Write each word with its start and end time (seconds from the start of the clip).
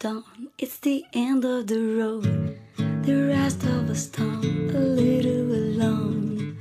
stone, 0.00 0.48
it's 0.56 0.78
the 0.78 1.04
end 1.12 1.44
of 1.44 1.66
the 1.66 1.78
road. 1.78 2.58
The 3.04 3.26
rest 3.28 3.62
of 3.64 3.90
us 3.90 4.06
down 4.06 4.42
a 4.74 4.78
little 4.78 5.52
alone. 5.52 6.56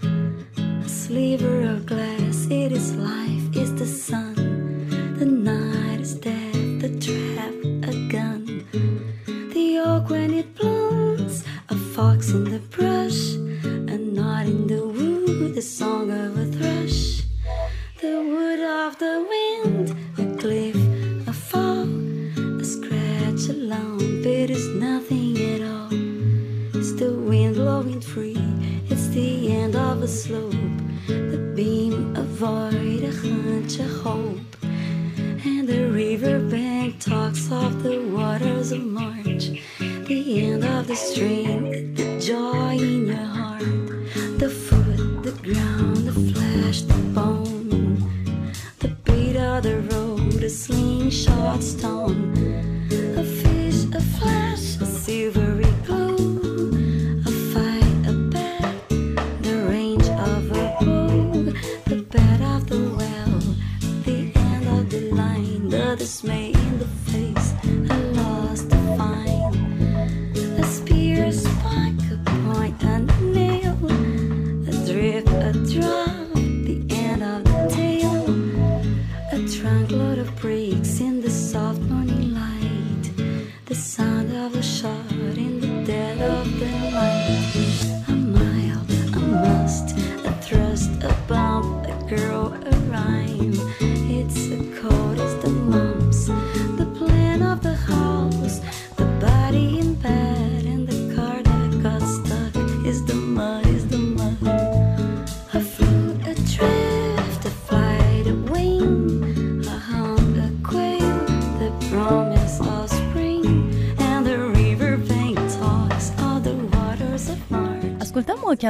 A 0.57 0.89
sliver 0.89 1.61
of 1.61 1.85
glass, 1.85 2.47
it 2.51 2.73
is 2.73 2.95
life, 2.97 3.45
it's 3.55 3.71
the 3.79 3.85
sun. 3.85 4.38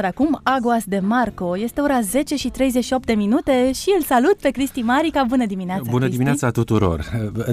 uh, 0.00 0.02
chiar 0.02 0.04
acum 0.04 0.39
Aguas 0.56 0.84
de 0.84 0.98
Marco. 0.98 1.58
Este 1.58 1.80
ora 1.80 2.00
10 2.00 2.36
și 2.36 2.48
38 2.48 3.06
de 3.06 3.12
minute 3.12 3.72
și 3.72 3.92
îl 3.96 4.02
salut 4.02 4.34
pe 4.40 4.50
Cristi 4.50 4.80
Marica. 4.80 5.24
Bună 5.28 5.46
dimineața, 5.46 5.82
Bună 5.84 5.98
Cristi. 5.98 6.12
dimineața 6.12 6.50
tuturor! 6.50 7.04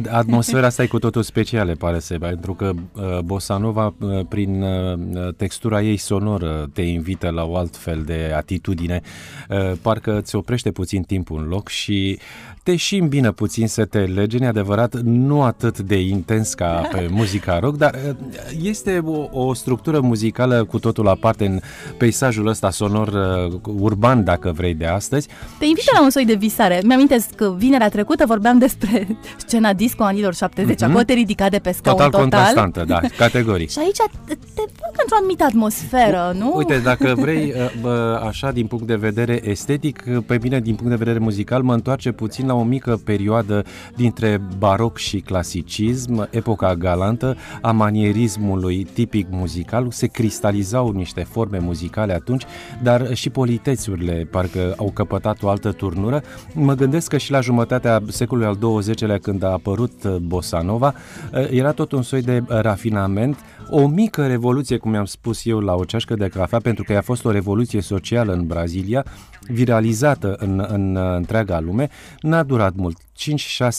Atmosfera 0.09 0.65
asta 0.65 0.83
e 0.83 0.87
cu 0.87 0.99
totul 0.99 1.23
specială, 1.23 1.75
pare 1.75 1.99
să 1.99 2.17
pentru 2.19 2.53
că 2.53 2.71
uh, 2.75 3.19
Bossa 3.19 3.57
Nova, 3.57 3.93
uh, 3.99 4.25
prin 4.29 4.61
uh, 4.61 5.33
textura 5.35 5.81
ei 5.81 5.97
sonoră, 5.97 6.69
te 6.73 6.81
invită 6.81 7.29
la 7.29 7.43
o 7.43 7.55
altfel 7.55 8.03
de 8.05 8.33
atitudine. 8.35 9.01
Uh, 9.49 9.71
Parcă 9.81 10.17
îți 10.17 10.35
oprește 10.35 10.71
puțin 10.71 11.01
timpul 11.01 11.41
în 11.41 11.47
loc 11.47 11.67
și 11.67 12.19
te 12.63 12.75
și 12.75 12.95
îmbină 12.95 13.31
puțin 13.31 13.67
să 13.67 13.85
te 13.85 13.99
lege, 13.99 14.37
e 14.41 14.47
adevărat, 14.47 14.95
nu 15.01 15.43
atât 15.43 15.79
de 15.79 15.99
intens 15.99 16.53
ca 16.53 16.87
pe 16.91 17.07
muzica 17.19 17.59
rock, 17.59 17.77
dar 17.77 17.95
uh, 18.07 18.15
este 18.61 19.01
o, 19.05 19.45
o 19.45 19.53
structură 19.53 19.99
muzicală 19.99 20.63
cu 20.63 20.79
totul 20.79 21.07
aparte 21.07 21.45
în 21.45 21.59
peisajul 21.97 22.47
ăsta 22.47 22.69
sonor 22.69 22.85
uh, 22.95 23.59
urban, 23.79 24.23
dacă 24.23 24.51
vrei, 24.55 24.73
de 24.73 24.85
astăzi. 24.85 25.27
Te 25.59 25.65
invită 25.65 25.91
la 25.93 26.03
un 26.03 26.09
soi 26.09 26.25
de 26.25 26.33
visare. 26.33 26.81
Mi-amintesc 26.83 27.29
că 27.35 27.53
vinerea 27.57 27.89
trecută 27.89 28.25
vorbeam 28.25 28.57
despre 28.57 29.07
scena 29.45 29.73
disco 29.73 30.03
anilor 30.03 30.33
70, 30.33 30.79
Mhm. 30.79 30.89
acolo 30.89 31.03
te 31.03 31.13
ridica 31.13 31.49
de 31.49 31.59
pe 31.59 31.71
scaun 31.71 31.95
Total, 31.97 32.09
total. 32.11 32.21
contrastantă, 32.29 32.83
da, 32.87 32.99
categoric. 33.23 33.69
Și 33.69 33.79
aici 33.79 33.97
te, 33.97 34.33
te 34.33 34.61
fac 34.79 34.95
într-o 35.01 35.15
anumită 35.19 35.43
atmosferă, 35.43 36.35
nu? 36.37 36.53
Uite, 36.55 36.77
dacă 36.77 37.13
vrei, 37.23 37.53
uh, 37.55 37.81
bă, 37.81 38.21
așa, 38.27 38.51
din 38.51 38.67
punct 38.67 38.87
de 38.87 38.95
vedere 38.95 39.49
estetic, 39.49 40.03
uh, 40.07 40.17
pe 40.25 40.39
mine, 40.41 40.59
din 40.59 40.75
punct 40.75 40.89
de 40.91 40.95
vedere 41.03 41.19
muzical, 41.19 41.61
mă 41.61 41.73
întoarce 41.73 42.11
puțin 42.11 42.47
la 42.47 42.53
o 42.53 42.63
mică 42.63 42.99
perioadă 43.05 43.63
dintre 43.95 44.41
baroc 44.57 44.97
și 44.97 45.19
clasicism, 45.19 46.27
epoca 46.31 46.75
galantă 46.75 47.35
a 47.61 47.71
manierismului 47.71 48.83
tipic 48.93 49.27
muzical. 49.29 49.87
Se 49.91 50.07
cristalizau 50.07 50.91
niște 50.91 51.27
forme 51.31 51.57
muzicale 51.59 52.13
atunci, 52.13 52.43
dar 52.83 53.13
și 53.13 53.29
politețurile 53.29 54.27
parcă 54.31 54.73
au 54.77 54.91
căpătat 54.91 55.43
o 55.43 55.49
altă 55.49 55.71
turnură. 55.71 56.21
Mă 56.53 56.73
gândesc 56.73 57.09
că 57.09 57.17
și 57.17 57.31
la 57.31 57.39
jumătatea 57.39 58.01
secolului 58.07 58.49
al 58.49 58.79
XX-lea, 58.79 59.17
când 59.17 59.43
a 59.43 59.51
apărut 59.51 60.03
uh, 60.03 60.15
Bossa 60.15 60.61
Nova, 60.61 60.93
uh, 61.33 61.47
era 61.49 61.71
tot 61.71 61.91
un 61.91 62.01
soi 62.01 62.21
de 62.21 62.43
uh, 62.49 62.59
rafinament, 62.61 63.39
o 63.69 63.87
mică 63.87 64.27
revoluție, 64.27 64.77
cum 64.77 64.95
am 64.95 65.05
spus 65.05 65.45
eu, 65.45 65.59
la 65.59 65.73
o 65.73 65.83
ceașcă 65.83 66.15
de 66.15 66.27
cafea, 66.27 66.59
pentru 66.59 66.83
că 66.83 66.93
a 66.93 67.01
fost 67.01 67.25
o 67.25 67.31
revoluție 67.31 67.81
socială 67.81 68.33
în 68.33 68.47
Brazilia, 68.47 69.05
viralizată 69.41 70.35
în, 70.39 70.65
în 70.67 70.95
uh, 70.95 71.15
întreaga 71.15 71.59
lume, 71.59 71.89
n-a 72.21 72.43
durat 72.43 72.75
mult. 72.75 73.06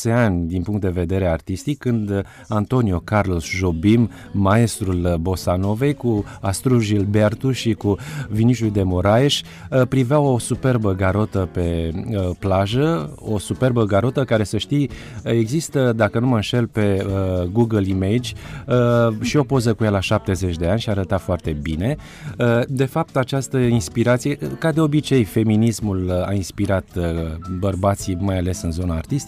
5-6 0.08 0.12
ani 0.12 0.46
din 0.46 0.62
punct 0.62 0.80
de 0.80 0.88
vedere 0.88 1.28
artistic, 1.28 1.78
când 1.78 2.10
uh, 2.10 2.18
Antonio 2.48 2.98
Carlos 2.98 3.44
Jobim, 3.44 4.10
maestrul 4.32 5.04
uh, 5.04 5.14
Bossa 5.14 5.56
Novei, 5.56 5.94
cu 5.94 6.24
Astru 6.40 6.80
Gilberto 6.80 7.52
și 7.52 7.72
cu 7.72 7.96
Vinicius 8.28 8.72
de 8.72 8.82
Moraes, 8.82 9.40
uh, 9.70 9.82
priveau 9.88 10.24
o 10.24 10.38
superbă 10.38 10.94
garotă 10.94 11.48
pe 11.52 11.90
uh, 11.94 12.30
plajă, 12.38 13.14
o 13.16 13.38
superbă 13.38 13.84
garotă 13.84 14.24
care, 14.24 14.44
să 14.44 14.58
știi, 14.58 14.90
există, 15.22 15.92
dacă 15.92 16.18
nu 16.18 16.26
mă 16.26 16.34
înșel, 16.34 16.66
pe 16.66 17.06
uh, 17.06 17.42
Google 17.52 17.88
Image 17.88 18.32
uh, 18.66 19.20
și 19.20 19.36
o 19.36 19.42
poză 19.42 19.74
cu 19.74 19.84
el 19.84 19.92
la 19.92 20.00
70 20.00 20.56
de 20.56 20.66
ani 20.66 20.80
și 20.80 20.88
arăta 20.88 21.18
foarte 21.18 21.50
bine. 21.62 21.96
Uh, 22.38 22.60
de 22.68 22.84
fapt, 22.84 23.16
această 23.16 23.58
inspirație, 23.58 24.36
ca 24.58 24.72
de 24.72 24.80
obicei, 24.80 25.24
feminismul 25.24 26.04
uh, 26.04 26.26
a 26.26 26.32
inspirat 26.32 26.88
uh, 26.96 27.04
bărbații, 27.58 28.16
mai 28.20 28.38
ales 28.38 28.62
în 28.62 28.70
zona 28.70 28.94
artistică, 28.94 29.26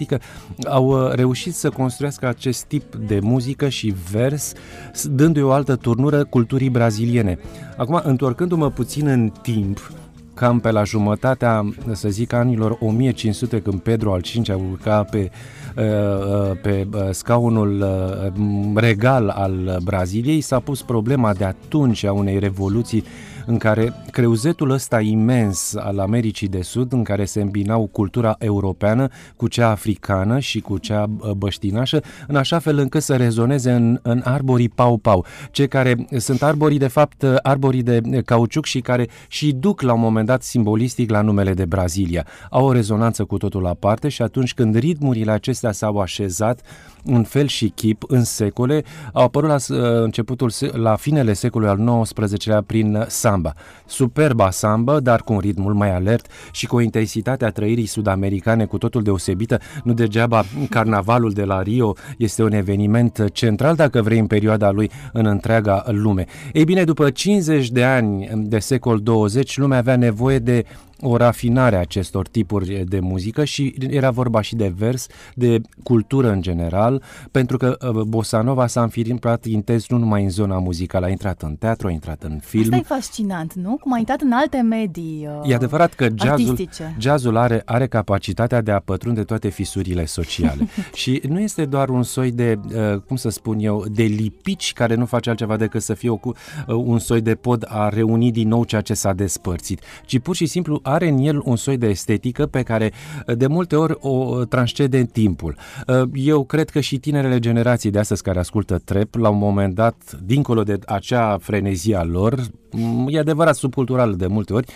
au 0.69 0.87
uh, 0.87 1.13
reușit 1.13 1.55
să 1.55 1.69
construiască 1.71 2.27
acest 2.27 2.63
tip 2.65 2.95
de 2.95 3.19
muzică 3.23 3.69
și 3.69 3.95
vers, 4.11 4.53
s- 4.93 5.07
dându-i 5.07 5.43
o 5.43 5.53
altă 5.53 5.77
turnură 5.77 6.25
culturii 6.25 6.71
braziliene. 6.71 7.39
Acum, 7.77 8.01
întorcându-mă 8.05 8.71
puțin 8.71 9.07
în 9.07 9.33
timp, 9.43 9.93
cam 10.35 10.61
pe 10.61 10.71
la 10.71 10.85
jumătatea, 10.85 11.75
să 11.93 12.09
zic, 12.09 12.33
anilor 12.33 12.77
1500, 12.81 13.61
când 13.61 13.81
Pedro 13.81 14.13
al 14.13 14.21
V-a 14.47 14.57
urcat 14.57 15.11
pe, 15.11 15.31
uh, 15.77 15.83
uh, 15.85 16.59
pe 16.63 16.87
uh, 16.95 17.01
scaunul 17.11 17.81
uh, 17.81 18.73
regal 18.75 19.29
al 19.29 19.79
Braziliei, 19.85 20.41
s-a 20.41 20.59
pus 20.59 20.83
problema 20.83 21.33
de 21.35 21.45
atunci 21.45 22.05
a 22.05 22.13
unei 22.13 22.39
revoluții 22.39 23.05
în 23.47 23.57
care 23.59 23.93
creuzetul 24.11 24.71
ăsta 24.71 25.01
imens 25.01 25.75
al 25.75 25.99
Americii 25.99 26.49
de 26.49 26.63
Sud, 26.63 26.93
în 26.93 27.03
care 27.03 27.25
se 27.25 27.41
îmbinau 27.41 27.87
cultura 27.87 28.37
europeană 28.39 29.09
cu 29.37 29.49
cea 29.49 29.71
africană 29.71 30.39
și 30.39 30.61
cu 30.61 30.79
cea 30.79 31.07
băștinașă, 31.37 32.03
în 32.27 32.37
așa 32.37 32.59
fel 32.59 32.79
încât 32.79 33.03
să 33.03 33.17
rezoneze 33.17 33.73
în, 33.73 33.99
în 34.03 34.21
arborii 34.25 34.69
pau-pau, 34.69 35.25
cei 35.51 35.69
care 35.69 36.07
sunt 36.17 36.43
arborii, 36.43 36.79
de 36.79 36.89
fapt, 36.89 37.25
arborii 37.43 37.83
de 37.83 38.01
cauciuc 38.25 38.65
și 38.65 38.81
care 38.81 39.09
și 39.29 39.53
duc 39.53 39.81
la 39.81 39.93
un 39.93 40.01
moment 40.01 40.27
dat 40.27 40.43
simbolistic 40.43 41.11
la 41.11 41.21
numele 41.21 41.55
de 41.55 41.65
Brazilia. 41.65 42.27
Au 42.51 42.67
o 42.67 42.73
rezonanță 42.73 43.25
cu 43.25 43.37
totul 43.37 43.67
aparte 43.67 44.09
și 44.09 44.23
atunci 44.23 44.55
când 44.55 44.75
ritmurile 44.75 45.31
acestea 45.31 45.73
s-au 45.73 45.99
așezat 45.99 46.61
în 47.05 47.25
fel 47.25 47.47
și 47.47 47.69
chip 47.69 48.03
în 48.07 48.25
secole, 48.25 48.83
au 49.13 49.23
apărut 49.25 49.49
la 49.49 49.77
începutul, 50.03 50.51
la 50.73 50.97
finele 50.97 51.33
secolului 51.33 51.87
al 51.89 52.03
XIX-lea 52.03 52.63
prin 52.63 53.05
samba. 53.09 53.55
Superba 54.01 54.51
samba, 54.51 55.01
dar 55.01 55.23
cu 55.23 55.33
un 55.33 55.39
ritm 55.39 55.63
mult 55.63 55.77
mai 55.77 55.95
alert 55.95 56.27
și 56.53 56.67
cu 56.67 56.77
o 56.77 56.81
intensitate 56.81 57.45
a 57.45 57.51
trăirii 57.51 57.87
sud-americane 57.87 58.65
cu 58.65 58.79
totul 58.79 59.03
deosebită. 59.03 59.59
Nu 59.85 59.93
degeaba 59.93 60.45
carnavalul 60.71 61.33
de 61.33 61.45
la 61.45 61.63
Rio 61.63 61.95
este 62.19 62.43
un 62.43 62.53
eveniment 62.53 63.25
central, 63.33 63.75
dacă 63.75 64.03
vrei, 64.03 64.19
în 64.19 64.27
perioada 64.27 64.71
lui 64.71 64.91
în 65.13 65.27
întreaga 65.27 65.85
lume. 65.87 66.25
Ei 66.53 66.65
bine, 66.65 66.85
după 66.85 67.11
50 67.11 67.71
de 67.71 67.85
ani 67.85 68.29
de 68.35 68.59
secol 68.59 68.99
20, 68.99 69.57
lumea 69.57 69.79
avea 69.79 69.97
nevoie 69.97 70.39
de 70.39 70.65
o 71.01 71.17
rafinare 71.17 71.77
a 71.77 71.81
acestor 71.81 72.29
tipuri 72.29 72.85
de 72.89 73.01
muzică 73.01 73.45
și 73.45 73.75
era 73.89 74.11
vorba 74.11 74.41
și 74.41 74.57
de 74.57 74.73
vers, 74.77 75.07
de 75.35 75.61
cultură 75.83 76.31
în 76.31 76.43
general, 76.43 77.03
pentru 77.31 77.57
că 77.57 77.77
uh, 77.95 78.03
Bossa 78.03 78.41
Nova 78.43 78.67
s-a 78.67 78.83
înfirințat 78.83 79.45
intens 79.45 79.89
nu 79.89 79.99
numai 79.99 80.23
în 80.23 80.31
zona 80.31 80.59
muzicală, 80.59 81.07
a 81.07 81.09
intrat 81.09 81.43
în 81.43 81.55
teatru, 81.55 81.87
a 81.87 81.91
intrat 81.91 82.23
în 82.23 82.39
film. 82.43 82.63
Asta 82.63 82.77
e 82.77 82.83
fascinant, 82.83 83.55
nu? 83.55 83.77
Cum 83.81 83.93
a 83.93 83.99
intrat 83.99 84.21
în 84.21 84.33
alte 84.33 84.61
medii 84.61 85.29
uh, 85.43 85.51
E 85.51 85.55
adevărat 85.55 85.95
că 85.95 86.09
jazzul, 86.15 86.69
jazzul 86.99 87.37
are, 87.37 87.63
are 87.65 87.87
capacitatea 87.87 88.61
de 88.61 88.71
a 88.71 88.79
pătrunde 88.79 89.23
toate 89.23 89.49
fisurile 89.49 90.05
sociale 90.05 90.69
și 90.95 91.23
nu 91.29 91.41
este 91.41 91.65
doar 91.65 91.89
un 91.89 92.03
soi 92.03 92.31
de, 92.31 92.59
uh, 92.65 93.01
cum 93.07 93.17
să 93.17 93.29
spun 93.29 93.59
eu, 93.59 93.85
de 93.89 94.03
lipici 94.03 94.73
care 94.73 94.95
nu 94.95 95.05
face 95.05 95.29
altceva 95.31 95.57
decât 95.57 95.83
să 95.83 95.95
fie 95.95 96.09
o, 96.09 96.19
uh, 96.25 96.35
un 96.67 96.99
soi 96.99 97.21
de 97.21 97.35
pod 97.35 97.65
a 97.69 97.89
reuni 97.89 98.33
din 98.33 98.49
nou 98.49 98.65
ceea 98.65 98.81
ce 98.81 98.95
s-a 98.95 99.13
despărțit, 99.13 99.81
ci 100.05 100.19
pur 100.19 100.35
și 100.37 100.47
simplu 100.47 100.81
are 100.91 101.09
în 101.09 101.19
el 101.19 101.41
un 101.45 101.57
soi 101.57 101.77
de 101.77 101.89
estetică 101.89 102.47
pe 102.47 102.63
care 102.63 102.93
de 103.37 103.47
multe 103.47 103.77
ori 103.77 103.97
o 104.01 104.45
transcede 104.45 104.99
în 104.99 105.07
timpul. 105.07 105.57
Eu 106.13 106.45
cred 106.45 106.71
că 106.71 106.81
și 106.81 106.99
tinerele 106.99 107.39
generații 107.39 107.91
de 107.91 107.99
astăzi 107.99 108.23
care 108.23 108.39
ascultă 108.39 108.79
trep, 108.85 109.15
la 109.15 109.29
un 109.29 109.39
moment 109.39 109.75
dat, 109.75 110.19
dincolo 110.25 110.63
de 110.63 110.79
acea 110.87 111.39
frenezia 111.39 112.05
lor, 112.05 112.41
e 113.09 113.19
adevărat 113.19 113.57
subcultural 113.57 114.15
de 114.15 114.27
multe 114.27 114.53
ori, 114.53 114.67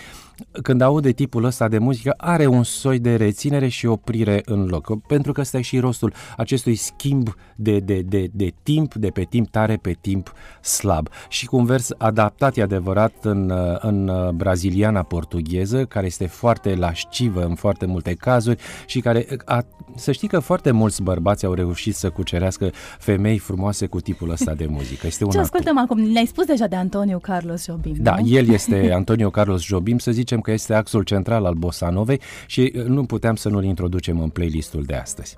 când 0.61 0.81
aude 0.81 1.11
tipul 1.11 1.43
ăsta 1.43 1.67
de 1.67 1.77
muzică, 1.77 2.13
are 2.17 2.45
un 2.45 2.63
soi 2.63 2.99
de 2.99 3.15
reținere 3.15 3.67
și 3.67 3.85
oprire 3.85 4.41
în 4.45 4.65
loc. 4.65 5.05
Pentru 5.07 5.31
că 5.31 5.41
ăsta 5.41 5.57
e 5.57 5.61
și 5.61 5.79
rostul 5.79 6.13
acestui 6.37 6.75
schimb 6.75 7.35
de, 7.55 7.79
de, 7.79 8.01
de, 8.01 8.29
de 8.31 8.53
timp, 8.63 8.93
de 8.93 9.09
pe 9.09 9.21
timp 9.21 9.49
tare, 9.49 9.75
pe 9.75 9.97
timp 10.01 10.33
slab. 10.61 11.07
Și 11.29 11.45
cu 11.45 11.57
un 11.57 11.65
vers 11.65 11.89
adaptat, 11.97 12.57
e 12.57 12.61
adevărat, 12.61 13.13
în, 13.21 13.53
în 13.79 14.11
braziliana 14.35 15.03
portugheză, 15.03 15.85
care 15.85 16.05
este 16.05 16.25
foarte 16.25 16.75
lascivă 16.75 17.45
în 17.45 17.55
foarte 17.55 17.85
multe 17.85 18.13
cazuri 18.13 18.61
și 18.85 18.99
care, 18.99 19.27
a, 19.45 19.65
să 19.95 20.11
știi 20.11 20.27
că 20.27 20.39
foarte 20.39 20.71
mulți 20.71 21.01
bărbați 21.01 21.45
au 21.45 21.53
reușit 21.53 21.95
să 21.95 22.09
cucerească 22.09 22.69
femei 22.99 23.37
frumoase 23.37 23.85
cu 23.85 23.99
tipul 23.99 24.29
ăsta 24.29 24.53
de 24.53 24.65
muzică. 24.65 25.07
Este 25.07 25.25
Ce 25.31 25.39
ascultăm 25.39 25.79
acum? 25.79 25.99
Ne-ai 25.99 26.25
spus 26.25 26.45
deja 26.45 26.67
de 26.67 26.75
Antonio 26.75 27.17
Carlos 27.17 27.63
Jobim, 27.63 27.95
Da, 27.97 28.15
nu? 28.19 28.27
el 28.27 28.49
este 28.49 28.91
Antonio 28.93 29.29
Carlos 29.29 29.63
Jobim, 29.63 29.97
să 29.97 30.11
zicem 30.25 30.41
că 30.41 30.51
este 30.51 30.73
axul 30.73 31.03
central 31.03 31.45
al 31.45 31.53
bossa 31.53 31.89
novei 31.89 32.21
și 32.47 32.71
uh, 32.75 32.83
nu 32.83 33.05
puteam 33.05 33.35
să 33.35 33.49
nu-l 33.49 33.63
introducem 33.63 34.19
în 34.19 34.29
playlistul 34.29 34.83
de 34.83 34.95
astăzi. 34.95 35.37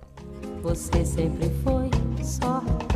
Você 0.63 1.03
sempre 1.03 1.49
foi 1.63 1.89
só 2.21 2.86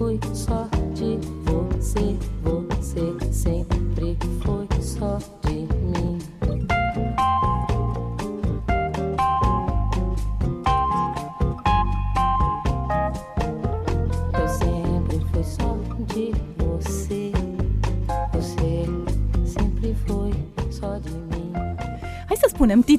spunem 0.00 0.69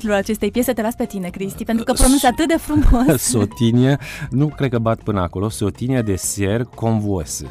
titlul 0.01 0.19
acestei 0.19 0.51
piese, 0.51 0.73
te 0.73 0.81
las 0.81 0.95
pe 0.95 1.05
tine, 1.05 1.29
Cristi, 1.29 1.63
pentru 1.63 1.83
că 1.83 1.93
pronunți 1.93 2.25
atât 2.25 2.47
de 2.47 2.57
frumos. 2.57 3.21
Sotinie, 3.31 3.97
nu 4.29 4.47
cred 4.47 4.69
că 4.69 4.79
bat 4.79 5.03
până 5.03 5.21
acolo, 5.21 5.49
Sotinie 5.49 6.01
de 6.01 6.15
ser 6.15 6.63
convoase. 6.63 7.45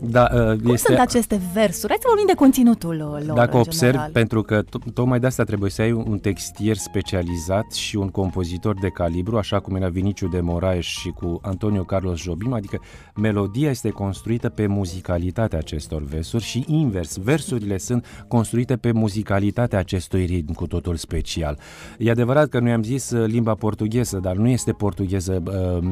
Da, 0.00 0.28
uh, 0.32 0.60
Cum 0.62 0.72
este... 0.72 0.86
sunt 0.86 0.98
aceste 0.98 1.40
versuri? 1.52 1.88
Hai 1.88 1.98
să 2.00 2.06
vorbim 2.08 2.26
de 2.26 2.34
conținutul 2.34 2.96
lor 3.26 3.36
Dacă 3.36 3.56
observ, 3.56 3.92
general. 3.92 4.10
pentru 4.12 4.42
că 4.42 4.62
tocmai 4.94 5.20
de 5.20 5.26
asta 5.26 5.44
trebuie 5.44 5.70
să 5.70 5.82
ai 5.82 5.92
un 5.92 6.18
textier 6.18 6.76
specializat 6.76 7.72
și 7.72 7.96
un 7.96 8.08
compozitor 8.08 8.78
de 8.80 8.88
calibru, 8.88 9.36
așa 9.36 9.60
cum 9.60 9.76
era 9.76 9.88
Viniciu 9.88 10.28
de 10.28 10.40
Moraes 10.40 10.84
și 10.84 11.08
cu 11.08 11.38
Antonio 11.42 11.82
Carlos 11.82 12.18
Jobim, 12.18 12.52
adică 12.52 12.80
melodia 13.14 13.70
este 13.70 13.90
construită 13.90 14.48
pe 14.48 14.66
muzicalitatea 14.66 15.58
acestor 15.58 16.02
versuri 16.02 16.44
și 16.44 16.64
invers, 16.66 17.16
versurile 17.16 17.78
sunt 17.88 18.24
construite 18.28 18.76
pe 18.76 18.92
muzicalitatea 18.92 19.78
acestui 19.78 20.24
ritm 20.24 20.52
cu 20.52 20.66
totul 20.66 20.96
special. 20.96 21.58
E 21.98 22.10
adevărat 22.10 22.48
că 22.48 22.58
noi 22.58 22.72
am 22.72 22.82
zis 22.82 23.10
uh, 23.10 23.26
limba 23.26 23.54
portugheză, 23.54 24.18
dar 24.22 24.36
nu 24.36 24.48
este 24.48 24.72
portugheză 24.72 25.42
uh, 25.46 25.88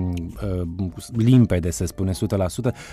uh, 0.48 0.92
limpede, 1.16 1.70
să 1.70 1.84
spune 1.84 2.10
100%, 2.12 2.16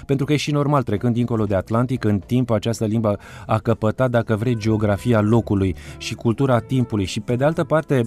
pentru 0.06 0.26
că 0.26 0.34
e 0.34 0.36
și 0.36 0.52
normal, 0.52 0.84
trec 0.84 1.03
trecând 1.04 1.28
dincolo 1.28 1.46
de 1.46 1.56
Atlantic, 1.56 2.04
în 2.04 2.20
timp 2.20 2.50
această 2.50 2.86
limbă 2.86 3.20
a 3.46 3.58
căpătat, 3.58 4.10
dacă 4.10 4.36
vrei, 4.36 4.58
geografia 4.58 5.22
locului 5.22 5.76
și 5.98 6.14
cultura 6.16 6.60
timpului. 6.60 7.06
Și 7.06 7.20
pe 7.20 7.36
de 7.36 7.44
altă 7.44 7.64
parte, 7.64 8.02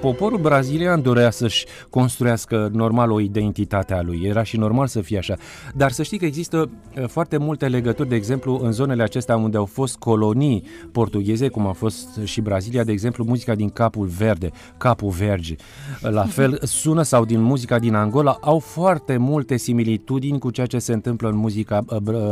poporul 0.00 0.38
brazilian 0.38 1.02
dorea 1.02 1.30
să-și 1.30 1.66
construiască 1.90 2.70
normal 2.72 3.10
o 3.10 3.20
identitate 3.20 3.94
a 3.94 4.02
lui, 4.02 4.20
era 4.24 4.42
și 4.42 4.56
normal 4.56 4.86
să 4.86 5.00
fie 5.00 5.18
așa, 5.18 5.34
dar 5.74 5.90
să 5.90 6.02
știi 6.02 6.18
că 6.18 6.24
există 6.24 6.70
foarte 7.06 7.36
multe 7.36 7.68
legături, 7.68 8.08
de 8.08 8.14
exemplu, 8.14 8.60
în 8.62 8.72
zonele 8.72 9.02
acestea 9.02 9.36
unde 9.36 9.56
au 9.56 9.64
fost 9.64 9.96
colonii 9.96 10.62
portugheze, 10.92 11.48
cum 11.48 11.66
a 11.66 11.72
fost 11.72 12.20
și 12.24 12.40
Brazilia, 12.40 12.84
de 12.84 12.92
exemplu, 12.92 13.24
muzica 13.24 13.54
din 13.54 13.70
Capul 13.70 14.06
Verde, 14.06 14.50
Capul 14.76 15.10
Verge, 15.10 15.54
la 16.00 16.24
fel 16.24 16.58
sună 16.62 17.02
sau 17.02 17.24
din 17.24 17.40
muzica 17.40 17.78
din 17.78 17.94
Angola, 17.94 18.38
au 18.40 18.58
foarte 18.58 19.16
multe 19.16 19.56
similitudini 19.56 20.38
cu 20.38 20.50
ceea 20.50 20.66
ce 20.66 20.78
se 20.78 20.92
întâmplă 20.92 21.28
în 21.28 21.36
muzica 21.36 21.84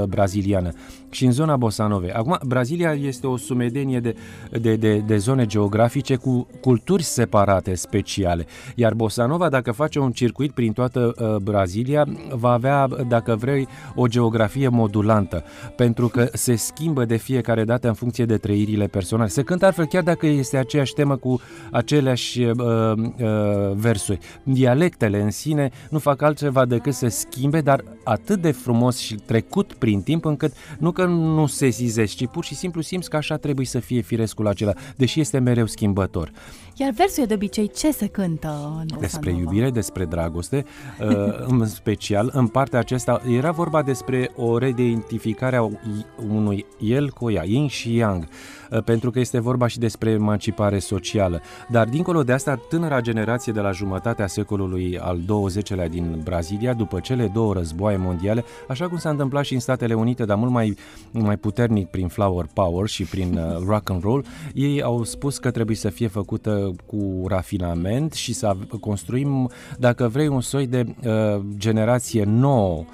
braziliană 0.08 0.72
și 1.10 1.24
în 1.24 1.32
zona 1.32 1.56
Bosanove. 1.56 2.12
Acum, 2.12 2.38
Brazilia 2.46 2.92
este 2.92 3.26
o 3.26 3.36
sumedenie 3.36 4.00
de, 4.00 4.14
de, 4.60 4.76
de, 4.76 4.96
de 4.98 5.16
zone 5.16 5.46
geografice 5.46 6.16
cu 6.16 6.46
culturi 6.60 7.02
separate, 7.02 7.74
speciale. 7.74 8.46
Iar 8.74 8.94
Bosanova, 8.94 9.48
dacă 9.48 9.72
face 9.72 9.98
un 9.98 10.12
circuit 10.12 10.52
prin 10.52 10.72
toată 10.72 11.14
uh, 11.18 11.36
Brazilia, 11.36 12.06
va 12.30 12.50
avea, 12.50 12.88
dacă 13.08 13.36
vrei, 13.36 13.68
o 13.94 14.06
geografie 14.06 14.68
modulantă, 14.68 15.44
pentru 15.76 16.08
că 16.08 16.28
se 16.32 16.54
schimbă 16.54 17.04
de 17.04 17.16
fiecare 17.16 17.64
dată 17.64 17.88
în 17.88 17.94
funcție 17.94 18.24
de 18.24 18.36
trăirile 18.36 18.86
personale. 18.86 19.28
Se 19.28 19.42
cântă 19.42 19.64
altfel 19.64 19.86
chiar 19.86 20.02
dacă 20.02 20.26
este 20.26 20.56
aceeași 20.56 20.92
temă 20.92 21.16
cu 21.16 21.40
aceleași 21.70 22.40
uh, 22.42 22.54
uh, 22.96 23.72
versuri. 23.74 24.18
Dialectele 24.42 25.20
în 25.20 25.30
sine 25.30 25.70
nu 25.90 25.98
fac 25.98 26.22
altceva 26.22 26.64
decât 26.64 26.94
să 26.94 27.08
schimbe, 27.08 27.60
dar 27.60 27.84
atât 28.04 28.40
de 28.40 28.50
frumos 28.50 28.98
și 28.98 29.14
trecut 29.14 29.72
prin 29.72 29.93
prin 29.94 30.06
timp 30.06 30.24
încât 30.24 30.52
nu 30.78 30.92
că 30.92 31.04
nu 31.04 31.46
se 31.46 31.68
zizezi, 31.68 32.16
ci 32.16 32.26
pur 32.26 32.44
și 32.44 32.54
simplu 32.54 32.80
simți 32.80 33.10
că 33.10 33.16
așa 33.16 33.36
trebuie 33.36 33.66
să 33.66 33.78
fie 33.78 34.00
firescul 34.00 34.46
acela, 34.46 34.72
deși 34.96 35.20
este 35.20 35.38
mereu 35.38 35.66
schimbător. 35.66 36.32
Iar 36.76 36.90
versul 36.90 37.22
e 37.22 37.26
de 37.26 37.34
obicei 37.34 37.70
ce 37.70 37.90
se 37.90 38.06
cântă 38.06 38.76
în 38.80 38.98
Despre 39.00 39.30
iubire, 39.30 39.70
despre 39.70 40.04
dragoste, 40.04 40.64
uh, 41.00 41.46
în 41.46 41.66
special 41.66 42.30
în 42.32 42.46
partea 42.46 42.78
aceasta 42.78 43.22
era 43.28 43.50
vorba 43.50 43.82
despre 43.82 44.30
o 44.36 44.58
reidentificare 44.58 45.56
a 45.56 45.68
unui 46.28 46.66
el 46.80 47.10
cu 47.10 47.30
ea, 47.30 47.44
yin 47.44 47.68
și 47.68 47.96
yang. 47.96 48.28
Uh, 48.74 48.82
pentru 48.82 49.10
că 49.10 49.18
este 49.18 49.40
vorba 49.40 49.66
și 49.66 49.78
despre 49.78 50.10
emancipare 50.10 50.78
socială. 50.78 51.40
Dar 51.68 51.88
dincolo 51.88 52.22
de 52.22 52.32
asta, 52.32 52.54
tânăra 52.68 53.00
generație 53.00 53.52
de 53.52 53.60
la 53.60 53.70
jumătatea 53.70 54.26
secolului 54.26 54.98
al 54.98 55.20
XX-lea 55.26 55.88
din 55.88 56.20
Brazilia, 56.24 56.72
după 56.72 57.00
cele 57.00 57.30
două 57.34 57.52
războaie 57.52 57.96
mondiale, 57.96 58.44
așa 58.68 58.88
cum 58.88 58.98
s-a 58.98 59.10
întâmplat 59.10 59.44
și 59.44 59.54
în 59.54 59.60
Statele 59.60 59.94
Unite, 59.94 60.24
dar 60.24 60.36
mult 60.36 60.50
mai, 60.50 60.76
mai 61.10 61.36
puternic 61.36 61.88
prin 61.88 62.08
flower 62.08 62.46
power 62.52 62.88
și 62.88 63.04
prin 63.04 63.38
uh, 63.38 63.62
rock 63.70 63.90
and 63.90 64.02
roll, 64.02 64.24
ei 64.54 64.82
au 64.82 65.04
spus 65.04 65.38
că 65.38 65.50
trebuie 65.50 65.76
să 65.76 65.88
fie 65.88 66.06
făcută 66.06 66.70
cu 66.86 67.24
rafinament 67.26 68.12
și 68.12 68.34
să 68.34 68.56
construim, 68.80 69.50
dacă 69.78 70.08
vrei, 70.08 70.28
un 70.28 70.40
soi 70.40 70.66
de 70.66 70.86
uh, 71.04 71.40
generație 71.56 72.24
nouă. 72.24 72.84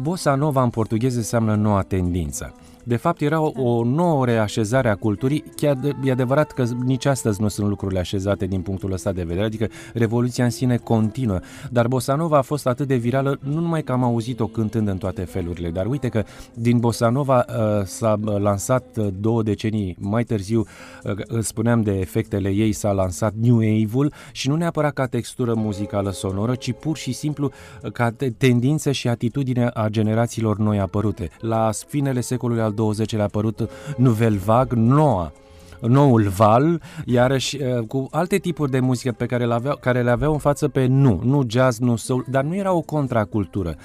Bossa 0.00 0.34
nova 0.34 0.62
în 0.62 0.70
portugheză 0.70 1.16
înseamnă 1.16 1.54
noua 1.54 1.82
tendință. 1.82 2.54
De 2.88 2.96
fapt, 2.96 3.20
era 3.20 3.40
o, 3.40 3.52
o 3.62 3.84
nouă 3.84 4.24
reașezare 4.24 4.88
a 4.88 4.94
culturii. 4.94 5.44
Chiar 5.56 5.74
de, 5.74 5.92
e 6.04 6.10
adevărat 6.10 6.52
că 6.52 6.64
nici 6.84 7.04
astăzi 7.04 7.40
nu 7.40 7.48
sunt 7.48 7.68
lucrurile 7.68 7.98
așezate 7.98 8.46
din 8.46 8.60
punctul 8.60 8.92
ăsta 8.92 9.12
de 9.12 9.22
vedere, 9.22 9.44
adică 9.44 9.68
revoluția 9.94 10.44
în 10.44 10.50
sine 10.50 10.76
continuă. 10.76 11.38
Dar 11.70 11.88
Bossa 11.88 12.14
Nova 12.14 12.38
a 12.38 12.42
fost 12.42 12.66
atât 12.66 12.86
de 12.86 12.96
virală, 12.96 13.38
nu 13.42 13.60
numai 13.60 13.82
că 13.82 13.92
am 13.92 14.04
auzit-o 14.04 14.46
cântând 14.46 14.88
în 14.88 14.96
toate 14.96 15.24
felurile, 15.24 15.70
dar 15.70 15.86
uite 15.86 16.08
că 16.08 16.24
din 16.54 16.78
Bossa 16.78 17.08
Nova 17.08 17.44
uh, 17.48 17.84
s-a 17.84 18.20
lansat 18.38 18.96
uh, 18.96 19.06
două 19.20 19.42
decenii 19.42 19.96
mai 19.98 20.24
târziu, 20.24 20.64
uh, 21.04 21.40
spuneam 21.40 21.82
de 21.82 21.98
efectele 21.98 22.48
ei, 22.48 22.72
s-a 22.72 22.92
lansat 22.92 23.34
New 23.40 23.56
Wave-ul 23.56 24.12
și 24.32 24.48
nu 24.48 24.56
neapărat 24.56 24.92
ca 24.92 25.06
textură 25.06 25.54
muzicală 25.54 26.10
sonoră, 26.10 26.54
ci 26.54 26.72
pur 26.72 26.96
și 26.96 27.12
simplu 27.12 27.50
uh, 27.82 27.92
ca 27.92 28.14
tendință 28.36 28.92
și 28.92 29.08
atitudine 29.08 29.70
a 29.74 29.88
generațiilor 29.88 30.58
noi 30.58 30.78
apărute. 30.78 31.30
La 31.40 31.70
finele 31.86 32.20
secolului 32.20 32.62
al 32.62 32.76
20 32.78 33.14
a 33.14 33.22
apărut 33.22 33.70
Nouvelle 33.96 34.38
Vague, 34.44 34.80
noua 34.80 35.32
noul 35.80 36.28
val, 36.28 36.82
iarăși 37.04 37.56
uh, 37.56 37.86
cu 37.86 38.08
alte 38.10 38.38
tipuri 38.38 38.70
de 38.70 38.80
muzică 38.80 39.12
pe 39.12 39.26
care 39.26 39.46
le 39.46 39.54
aveau, 39.54 39.76
care 39.80 40.02
le 40.02 40.10
aveau 40.10 40.32
în 40.32 40.38
față 40.38 40.68
pe 40.68 40.86
nu, 40.86 41.20
nu 41.24 41.44
jazz, 41.48 41.78
nu 41.78 41.96
soul, 41.96 42.24
dar 42.28 42.44
nu 42.44 42.54
era 42.54 42.72
o 42.72 42.80
contracultură 42.80 43.76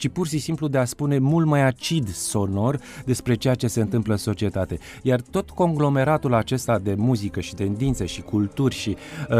ci 0.00 0.08
pur 0.08 0.26
și 0.26 0.38
simplu 0.38 0.68
de 0.68 0.78
a 0.78 0.84
spune 0.84 1.18
mult 1.18 1.46
mai 1.46 1.62
acid 1.66 2.08
sonor 2.08 2.80
despre 3.04 3.34
ceea 3.34 3.54
ce 3.54 3.66
se 3.66 3.80
întâmplă 3.80 4.12
în 4.12 4.18
societate. 4.18 4.78
Iar 5.02 5.20
tot 5.20 5.50
conglomeratul 5.50 6.34
acesta 6.34 6.78
de 6.78 6.94
muzică 6.94 7.40
și 7.40 7.54
tendințe 7.54 8.06
și 8.06 8.20
culturi 8.20 8.74
și 8.74 8.96
uh, 9.30 9.36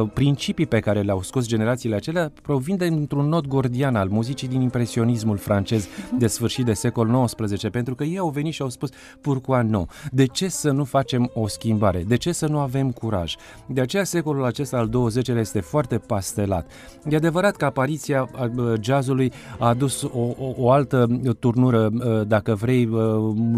uh, 0.00 0.10
principii 0.14 0.66
pe 0.66 0.80
care 0.80 1.00
le-au 1.00 1.22
scos 1.22 1.46
generațiile 1.46 1.94
acelea 1.94 2.32
provin 2.42 2.76
dintr-un 2.76 3.28
not 3.28 3.46
gordian 3.46 3.96
al 3.96 4.08
muzicii 4.08 4.48
din 4.48 4.60
impresionismul 4.60 5.36
francez 5.36 5.88
de 6.18 6.26
sfârșit 6.26 6.64
de 6.64 6.72
secol 6.72 7.24
XIX, 7.24 7.68
pentru 7.70 7.94
că 7.94 8.04
ei 8.04 8.18
au 8.18 8.28
venit 8.28 8.52
și 8.52 8.62
au 8.62 8.68
spus 8.68 8.90
pourquoi 9.20 9.64
nu? 9.66 9.86
De 10.10 10.26
ce 10.26 10.48
să 10.48 10.70
nu 10.70 10.84
facem 10.84 11.30
o 11.34 11.46
schimbare? 11.48 12.04
De 12.06 12.16
ce 12.16 12.32
să 12.32 12.46
nu 12.46 12.58
avem 12.58 12.90
curaj? 12.90 13.34
De 13.66 13.80
aceea 13.80 14.04
secolul 14.04 14.44
acesta 14.44 14.76
al 14.76 14.88
XX-lea 14.88 15.40
este 15.40 15.60
foarte 15.60 15.98
pastelat. 15.98 16.70
E 17.08 17.16
adevărat 17.16 17.56
că 17.56 17.64
apariția 17.64 18.28
uh, 18.40 18.72
jazzului 18.80 19.32
a 19.58 19.68
adus 19.68 19.97
o, 20.02 20.18
o, 20.18 20.54
o 20.56 20.70
altă 20.70 21.06
turnură, 21.38 21.90
uh, 21.92 22.26
dacă 22.26 22.54
vrei, 22.54 22.84
uh, 22.84 23.00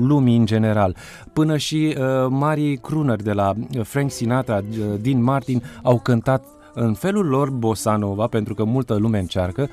lumii 0.01 0.37
în 0.37 0.47
general. 0.47 0.97
Până 1.33 1.57
și 1.57 1.97
uh, 1.99 2.27
mari 2.29 2.77
crooner 2.77 3.23
de 3.23 3.33
la 3.33 3.53
Frank 3.83 4.11
Sinatra, 4.11 4.61
din 5.01 5.23
Martin, 5.23 5.63
au 5.83 5.99
cântat 5.99 6.45
în 6.75 6.95
felul 6.95 7.27
lor 7.27 7.51
bossa 7.51 7.97
nova, 7.97 8.27
pentru 8.27 8.55
că 8.55 8.65
multă 8.65 8.95
lume 8.95 9.19
încearcă, 9.19 9.69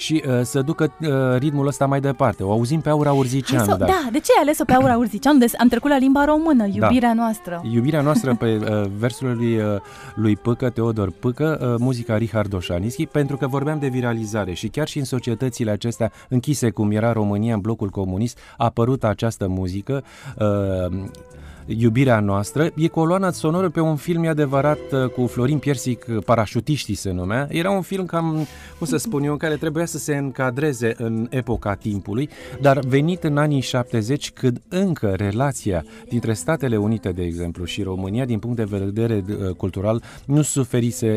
și 0.00 0.22
uh, 0.26 0.40
să 0.42 0.62
ducă 0.62 0.92
uh, 1.00 1.08
ritmul 1.38 1.66
ăsta 1.66 1.86
mai 1.86 2.00
departe. 2.00 2.42
O 2.42 2.50
auzim 2.50 2.80
pe 2.80 2.88
Aura 2.88 3.12
Urzicianu. 3.12 3.64
Să, 3.64 3.76
dar... 3.78 3.88
Da, 3.88 4.08
de 4.12 4.18
ce 4.18 4.32
ai 4.36 4.42
ales-o 4.42 4.64
pe 4.64 4.72
Aura 4.72 4.96
Urzicianu? 4.96 5.38
Des, 5.38 5.52
am 5.58 5.68
trecut 5.68 5.90
la 5.90 5.96
limba 5.96 6.24
română, 6.24 6.66
da. 6.66 6.86
iubirea 6.86 7.08
da. 7.08 7.14
noastră. 7.14 7.62
Iubirea 7.72 8.00
noastră 8.00 8.34
pe 8.34 8.56
uh, 8.60 8.90
versurile 8.98 9.34
lui, 9.34 9.56
uh, 9.56 9.80
lui 10.14 10.36
Păcă, 10.36 10.70
Teodor 10.70 11.10
Păcă, 11.10 11.58
uh, 11.62 11.74
muzica 11.78 12.16
Richard 12.16 12.52
Oșanischi, 12.52 13.06
pentru 13.06 13.36
că 13.36 13.46
vorbeam 13.46 13.78
de 13.78 13.88
viralizare 13.88 14.52
și 14.52 14.68
chiar 14.68 14.88
și 14.88 14.98
în 14.98 15.04
societățile 15.04 15.70
acestea 15.70 16.12
închise 16.28 16.70
cum 16.70 16.90
era 16.90 17.12
România 17.12 17.54
în 17.54 17.60
blocul 17.60 17.88
comunist, 17.88 18.38
a 18.56 18.64
apărut 18.64 19.04
această 19.04 19.48
muzică 19.48 20.04
uh, 20.38 21.04
Iubirea 21.76 22.20
noastră. 22.20 22.70
E 22.74 22.86
coloana 22.86 23.30
sonoră 23.30 23.68
pe 23.68 23.80
un 23.80 23.96
film, 23.96 24.24
e 24.24 24.28
adevărat, 24.28 24.78
uh, 24.92 25.10
cu 25.10 25.26
Florin 25.26 25.58
Piersic, 25.58 26.06
uh, 26.08 26.24
Parașutiștii 26.24 26.94
se 26.94 27.10
numea. 27.10 27.46
Era 27.50 27.70
un 27.70 27.82
film 27.82 28.06
cam, 28.06 28.46
cum 28.78 28.86
să 28.86 28.96
spun 28.96 29.22
eu, 29.22 29.36
care 29.36 29.54
trebuia 29.54 29.84
să 29.84 29.98
se 29.98 30.16
încadreze 30.16 30.94
în 30.96 31.26
epoca 31.30 31.74
timpului, 31.74 32.28
dar 32.60 32.78
venit 32.78 33.24
în 33.24 33.36
anii 33.36 33.60
70, 33.60 34.30
când 34.30 34.60
încă 34.68 35.14
relația 35.16 35.84
dintre 36.08 36.32
Statele 36.32 36.76
Unite, 36.76 37.08
de 37.08 37.22
exemplu, 37.22 37.64
și 37.64 37.82
România, 37.82 38.24
din 38.24 38.38
punct 38.38 38.56
de 38.56 38.64
vedere 38.64 39.24
uh, 39.28 39.54
cultural, 39.56 40.02
nu 40.26 40.42
suferise 40.42 41.08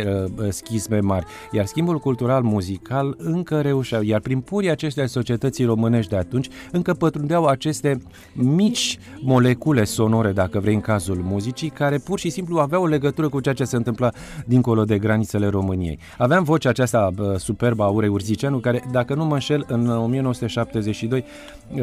schisme 0.49 0.99
mari. 0.99 1.25
Iar 1.51 1.65
schimbul 1.65 1.99
cultural 1.99 2.43
muzical 2.43 3.15
încă 3.17 3.61
reușea, 3.61 3.99
iar 4.03 4.19
prin 4.19 4.39
purii 4.39 4.69
acestea 4.69 5.07
societății 5.07 5.65
românești 5.65 6.09
de 6.09 6.17
atunci, 6.17 6.47
încă 6.71 6.93
pătrundeau 6.93 7.45
aceste 7.45 8.01
mici 8.33 8.99
molecule 9.21 9.83
sonore 9.83 10.31
dacă 10.31 10.42
vrei, 10.51 10.73
în 10.73 10.81
cazul 10.81 11.21
muzicii, 11.23 11.69
care 11.69 11.97
pur 11.97 12.19
și 12.19 12.29
simplu 12.29 12.59
aveau 12.59 12.83
o 12.83 12.87
legătură 12.87 13.29
cu 13.29 13.39
ceea 13.39 13.55
ce 13.55 13.63
se 13.63 13.75
întâmpla 13.75 14.11
dincolo 14.45 14.83
de 14.85 14.97
granițele 14.97 15.47
României. 15.47 15.99
Aveam 16.17 16.43
vocea 16.43 16.69
aceasta 16.69 17.11
superbă 17.37 17.83
a 17.83 17.87
Urei 17.87 18.09
Urziceanu, 18.09 18.57
care, 18.57 18.83
dacă 18.91 19.13
nu 19.13 19.25
mă 19.25 19.33
înșel, 19.33 19.65
în 19.67 19.89
1972 19.89 21.25
uh, 21.73 21.81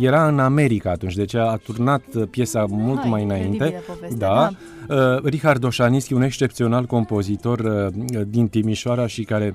era 0.00 0.28
în 0.28 0.38
America 0.38 0.90
atunci, 0.90 1.14
deci 1.14 1.34
a 1.34 1.60
turnat 1.64 2.02
piesa 2.30 2.66
mult 2.68 3.00
Hai, 3.00 3.08
mai 3.08 3.24
înainte. 3.24 3.82
Poveste, 3.86 4.16
da. 4.18 4.50
da. 4.86 4.94
Uh, 4.94 5.22
Richard 5.22 5.64
Oșanischi, 5.64 6.12
un 6.12 6.22
excepțional 6.22 6.84
compozitor 6.84 7.58
uh, 7.58 8.20
din 8.28 8.48
Timișoara 8.48 9.06
și 9.06 9.22
care 9.22 9.54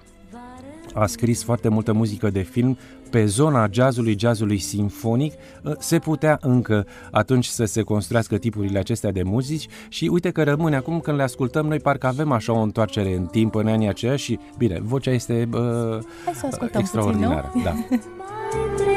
a 0.96 1.06
scris 1.06 1.44
foarte 1.44 1.70
multă 1.70 1.94
muzică 1.94 2.30
de 2.30 2.42
film 2.42 2.78
pe 3.10 3.26
zona 3.26 3.68
jazzului, 3.72 4.16
jazzului 4.20 4.58
sinfonic, 4.58 5.34
ă, 5.66 5.76
se 5.80 6.00
putea 6.00 6.38
încă 6.42 6.88
atunci 7.12 7.46
să 7.46 7.66
se 7.66 7.82
construiască 7.82 8.38
tipurile 8.38 8.80
acestea 8.80 9.12
de 9.12 9.24
muzici 9.24 9.68
și 9.90 10.10
uite 10.12 10.32
că 10.32 10.44
rămâne 10.44 10.76
acum 10.76 11.00
când 11.00 11.18
le 11.18 11.24
ascultăm, 11.24 11.66
noi 11.66 11.80
parcă 11.80 12.08
avem 12.08 12.32
așa 12.32 12.54
o 12.54 12.60
întoarcere 12.60 13.16
în 13.16 13.26
timp 13.26 13.56
în 13.56 13.68
anii 13.68 13.88
aceia 13.88 14.16
și 14.16 14.40
bine, 14.58 14.80
vocea 14.84 15.12
este 15.12 15.50
uh, 15.54 16.00
extraordinară. 16.72 17.50
Puțin, 17.54 17.64
da. 17.64 17.98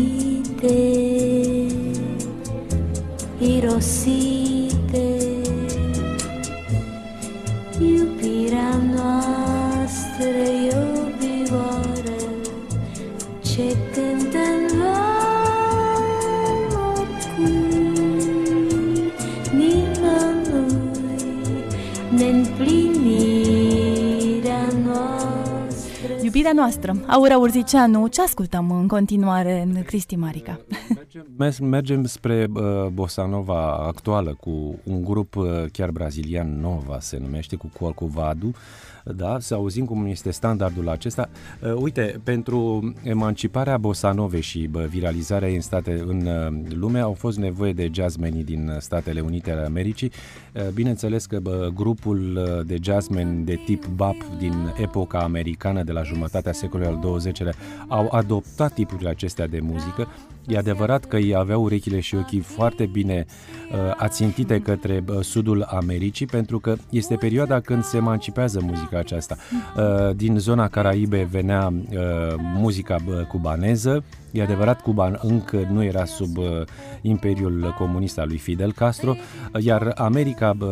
irosite 0.00 0.70
Iubirea 3.40 4.69
noastră 26.52 26.78
Iubirea 26.80 26.94
noastră, 26.96 27.12
Aura 27.12 27.38
Urzicianu, 27.38 28.06
ce 28.06 28.22
ascultăm 28.22 28.70
în 28.70 28.88
continuare, 28.88 29.68
Cristi 29.86 30.16
Marica? 30.16 30.60
Mergem, 31.38 31.66
mergem 31.66 32.04
spre 32.04 32.46
uh, 32.54 32.86
bossa 32.92 33.26
nova 33.26 33.72
actuală 33.72 34.36
cu 34.40 34.78
un 34.84 35.04
grup 35.04 35.36
uh, 35.36 35.46
chiar 35.72 35.90
brazilian, 35.90 36.60
Nova 36.60 37.00
se 37.00 37.18
numește, 37.20 37.56
cu 37.56 37.70
Corcovado, 37.78 38.46
da, 39.04 39.36
să 39.40 39.54
auzim 39.54 39.84
cum 39.84 40.06
este 40.06 40.30
standardul 40.30 40.88
acesta. 40.88 41.28
Uh, 41.62 41.74
uite, 41.74 42.20
pentru 42.24 42.92
emanciparea 43.02 43.78
bosanovei 43.78 44.40
și 44.40 44.66
bă, 44.66 44.86
viralizarea 44.88 45.48
în 45.48 45.60
state 45.60 46.04
în 46.06 46.26
uh, 46.26 46.74
lume 46.74 46.98
au 46.98 47.12
fost 47.12 47.38
nevoie 47.38 47.72
de 47.72 47.90
jazzmenii 47.92 48.44
din 48.44 48.76
Statele 48.78 49.20
Unite 49.20 49.50
ale 49.50 49.64
Americii. 49.64 50.12
Uh, 50.54 50.68
bineînțeles 50.74 51.26
că 51.26 51.40
bă, 51.40 51.70
grupul 51.74 52.36
uh, 52.36 52.66
de 52.66 52.78
jazzmen 52.82 53.44
de 53.44 53.60
tip 53.64 53.86
bap 53.86 54.16
din 54.38 54.74
epoca 54.80 55.18
americană 55.18 55.82
de 55.82 55.92
la 55.92 56.02
jumătatea 56.02 56.52
secolului 56.52 56.92
al 56.92 57.16
XX-lea 57.16 57.54
au 57.88 58.08
adoptat 58.10 58.72
tipurile 58.72 59.08
acestea 59.08 59.46
de 59.46 59.60
muzică. 59.60 60.08
E 60.46 60.56
adevărat 60.56 61.04
că 61.04 61.16
ei 61.16 61.34
aveau 61.34 61.62
urechile 61.62 62.00
și 62.00 62.14
ochii 62.14 62.40
foarte 62.40 62.86
bine 62.86 63.26
uh, 63.26 63.94
ațintite 63.96 64.60
către 64.60 65.04
uh, 65.08 65.20
sudul 65.20 65.62
Americii 65.62 66.26
pentru 66.26 66.58
că 66.58 66.76
este 66.90 67.16
perioada 67.16 67.60
când 67.60 67.84
se 67.84 67.96
emancipează 67.96 68.60
muzica 68.62 68.89
aceasta. 68.96 69.36
Uh, 69.76 70.16
din 70.16 70.38
zona 70.38 70.68
Caraibe 70.68 71.28
venea 71.30 71.66
uh, 71.66 71.98
muzica 72.56 72.96
cubaneză, 73.28 74.04
E 74.32 74.42
adevărat, 74.42 74.80
Cuba 74.80 75.18
încă 75.22 75.68
nu 75.72 75.84
era 75.84 76.04
sub 76.04 76.36
uh, 76.36 76.44
imperiul 77.02 77.74
comunist 77.78 78.18
al 78.18 78.28
lui 78.28 78.38
Fidel 78.38 78.72
Castro, 78.72 79.14
iar 79.58 79.92
America 79.96 80.56
uh, 80.60 80.66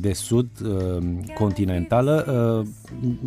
de 0.00 0.12
Sud 0.12 0.48
uh, 0.64 1.02
continentală, 1.34 2.24
uh, 2.60 2.66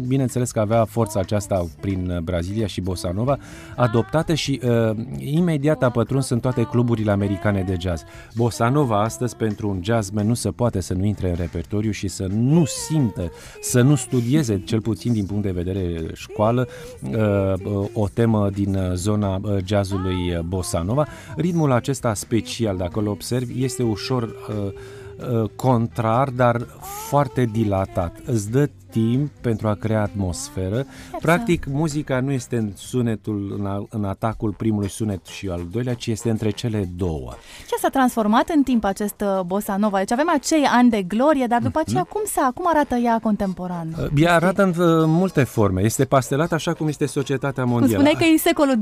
bineînțeles 0.08 0.52
că 0.52 0.60
avea 0.60 0.86
forța 0.86 1.20
aceasta 1.20 1.66
prin 1.82 2.20
Brazilia 2.24 2.68
și 2.68 2.82
Bossa 2.82 3.12
Nova, 3.12 3.38
adoptată 3.75 4.34
și 4.34 4.60
uh, 4.63 4.96
imediat 5.18 5.84
a 5.84 5.90
pătruns 5.90 6.30
în 6.30 6.40
toate 6.40 6.63
cluburile 6.63 7.12
americane 7.12 7.62
de 7.62 7.78
jazz. 7.80 8.04
Bossa 8.36 8.70
Nova 8.70 9.02
astăzi 9.02 9.36
pentru 9.36 9.70
un 9.70 9.80
jazzman 9.84 10.28
nu 10.28 10.34
se 10.34 10.50
poate 10.50 10.80
să 10.80 10.94
nu 10.94 11.06
intre 11.06 11.30
în 11.30 11.36
repertoriu 11.36 11.92
și 11.92 12.08
să 12.08 12.28
nu 12.30 12.66
simtă, 12.66 13.32
să 13.62 13.82
nu 13.82 13.96
studieze, 13.96 14.62
cel 14.66 14.82
puțin 14.82 15.13
din 15.13 15.25
punct 15.25 15.44
de 15.44 15.52
vedere 15.52 16.06
școală, 16.13 16.68
uh, 17.02 17.86
o 17.94 18.08
temă 18.08 18.50
din 18.54 18.78
zona 18.94 19.42
jazzului 19.74 20.39
Bossa 20.46 20.82
Nova. 20.82 21.08
Ritmul 21.36 21.72
acesta 21.72 22.13
special, 22.13 22.77
dacă 22.77 23.00
îl 23.00 23.08
observi, 23.08 23.63
este 23.63 23.84
ușor 23.84 24.24
uh, 24.24 25.50
contrar, 25.56 26.30
dar 26.30 26.65
foarte 27.08 27.46
dilatat. 27.51 28.20
Îți 28.25 28.51
dă 28.51 28.70
timp 28.94 29.32
pentru 29.42 29.68
a 29.68 29.74
crea 29.74 30.02
atmosferă. 30.02 30.86
Practic, 31.22 31.66
muzica 31.70 32.20
nu 32.20 32.32
este 32.32 32.58
în 32.58 32.72
sunetul, 32.76 33.56
în, 33.60 33.66
a, 33.66 33.86
în 33.90 34.04
atacul 34.04 34.54
primului 34.58 34.90
sunet 34.90 35.26
și 35.26 35.48
al 35.48 35.62
doilea, 35.72 35.94
ci 35.94 36.08
este 36.08 36.30
între 36.30 36.50
cele 36.50 36.90
două. 36.96 37.34
Ce 37.70 37.76
s-a 37.80 37.90
transformat 37.90 38.50
în 38.56 38.64
timp 38.64 38.84
acest 38.84 39.22
uh, 39.22 39.42
bossa 39.46 39.76
nova? 39.76 39.98
Deci 39.98 40.12
avem 40.12 40.30
acei 40.36 40.64
ani 40.72 40.90
de 40.90 41.02
glorie, 41.02 41.46
dar 41.46 41.62
după 41.62 41.80
aceea 41.80 42.04
cum, 42.04 42.22
s-a, 42.26 42.52
cum 42.56 42.66
arată 42.68 42.96
ea 42.96 43.20
contemporan? 43.24 43.88
Uh, 44.00 44.08
ea 44.16 44.36
arată 44.36 44.64
în 44.64 44.70
uh, 44.70 45.04
multe 45.08 45.44
forme. 45.44 45.82
Este 45.82 46.06
pastelat 46.06 46.52
așa 46.52 46.74
cum 46.74 46.88
este 46.88 47.06
societatea 47.06 47.64
mondială. 47.64 47.96
Cum 47.96 48.06
spuneai 48.06 48.30
că 48.30 48.34
e 48.34 48.38
secolul 48.38 48.78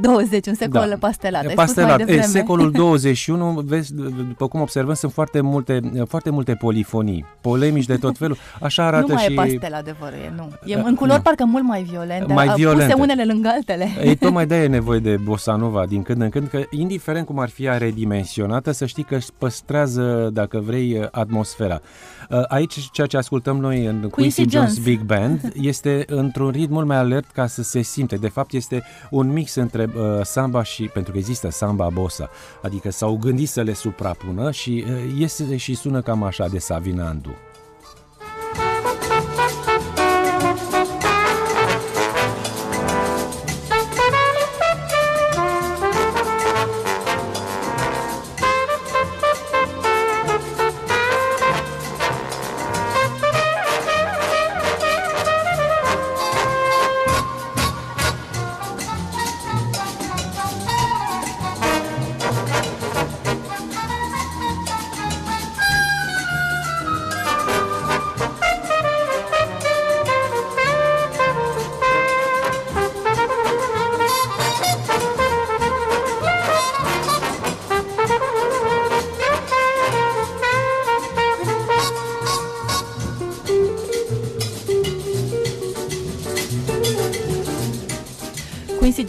20, 0.00 0.46
un 0.46 0.54
secol 0.54 0.86
da. 0.88 0.96
pastelat. 0.96 1.46
Ai 1.46 1.54
pastelat. 1.54 2.08
E, 2.08 2.20
secolul 2.20 2.70
21, 2.84 3.62
vezi, 3.64 3.94
după 4.28 4.48
cum 4.48 4.60
observăm, 4.60 4.94
sunt 4.94 5.12
foarte 5.12 5.40
multe, 5.40 5.80
foarte 6.08 6.30
multe 6.30 6.54
polifonii, 6.54 7.24
polemici 7.40 7.86
de 7.86 7.96
tot 7.96 8.16
felul. 8.18 8.36
Așa 8.60 8.84
arată 8.84 9.12
nu 9.12 9.34
mai 9.34 9.48
și... 9.48 9.53
E 9.54 9.58
pastel, 9.58 9.78
adevăr, 9.78 10.12
e, 10.12 10.32
nu. 10.36 10.52
E 10.64 10.74
în 10.74 10.94
culori 10.94 11.18
uh, 11.18 11.24
parcă 11.24 11.44
mult 11.44 11.64
mai 11.64 11.82
violente, 11.82 12.32
mai 12.32 12.48
violente. 12.56 12.84
puse 12.84 13.02
unele 13.02 13.24
lângă 13.24 13.48
altele. 13.48 13.88
Ei, 14.04 14.16
tocmai 14.16 14.46
de 14.46 14.62
e 14.62 14.66
nevoie 14.78 14.98
de 14.98 15.16
bossa 15.16 15.56
nova 15.56 15.86
din 15.86 16.02
când 16.02 16.20
în 16.20 16.28
când, 16.28 16.48
că 16.48 16.62
indiferent 16.70 17.26
cum 17.26 17.38
ar 17.38 17.48
fi 17.48 17.64
ea 17.64 17.76
redimensionată, 17.76 18.70
să 18.70 18.86
știi 18.86 19.04
că 19.04 19.14
își 19.14 19.28
păstrează, 19.38 20.30
dacă 20.32 20.58
vrei, 20.58 21.08
atmosfera. 21.10 21.80
Uh, 22.30 22.42
aici, 22.48 22.90
ceea 22.90 23.06
ce 23.06 23.16
ascultăm 23.16 23.56
noi 23.56 23.84
în 23.84 24.00
Quincy, 24.00 24.36
Quincy 24.36 24.56
Jones 24.56 24.78
Big 24.78 25.00
Band 25.00 25.52
este 25.70 26.04
într-un 26.06 26.50
ritm 26.50 26.72
mult 26.72 26.86
mai 26.86 26.96
alert 26.96 27.30
ca 27.30 27.46
să 27.46 27.62
se 27.62 27.82
simte. 27.82 28.16
De 28.16 28.28
fapt, 28.28 28.52
este 28.52 28.82
un 29.10 29.32
mix 29.32 29.54
între 29.54 29.90
uh, 29.96 30.20
samba 30.22 30.62
și, 30.62 30.82
pentru 30.82 31.12
că 31.12 31.18
există 31.18 31.50
samba 31.50 31.88
bossa, 31.92 32.30
adică 32.62 32.90
s-au 32.90 33.16
gândit 33.16 33.48
să 33.48 33.62
le 33.62 33.72
suprapună 33.72 34.50
și 34.50 34.84
uh, 34.86 35.14
iese 35.18 35.56
și 35.56 35.74
sună 35.74 36.00
cam 36.00 36.22
așa 36.22 36.48
de 36.48 36.58
Savinandu. 36.58 37.34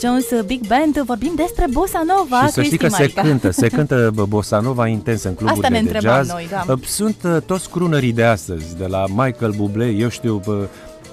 Jones 0.05 0.45
Big 0.45 0.67
Band, 0.67 0.97
vorbim 1.05 1.33
despre 1.35 1.65
Bossa 1.71 2.03
Nova. 2.05 2.45
Și 2.45 2.51
să 2.51 2.61
știi 2.61 2.77
că 2.77 2.87
se 2.87 3.07
cântă, 3.07 3.49
se 3.51 3.67
cântă 3.67 4.13
Bossa 4.27 4.59
Nova 4.59 4.87
intens 4.87 5.23
în 5.23 5.33
cluburile 5.33 5.81
de 5.91 5.97
jazz. 6.01 6.29
Noi, 6.29 6.47
da. 6.49 6.75
Sunt 6.85 7.15
uh, 7.23 7.37
toți 7.45 7.69
crunării 7.69 8.13
de 8.13 8.23
astăzi, 8.23 8.77
de 8.77 8.85
la 8.85 9.03
Michael 9.07 9.53
Bublé, 9.57 9.89
eu 9.89 10.09
știu, 10.09 10.41